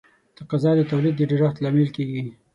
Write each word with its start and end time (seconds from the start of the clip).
تقاضا 0.37 0.71
د 0.77 0.81
تولید 0.91 1.13
د 1.17 1.21
ډېرښت 1.29 1.57
لامل 1.63 1.87
کیږي. 1.95 2.23